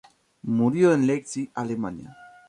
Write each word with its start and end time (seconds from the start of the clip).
Murió 0.41 0.95
en 0.95 1.05
Leipzig, 1.05 1.51
Alemania. 1.53 2.17